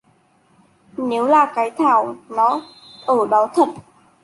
[0.97, 2.61] Nếu là Cái Thảo nó
[3.05, 3.67] ở đó thật